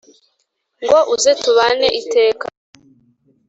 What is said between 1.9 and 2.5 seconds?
iteka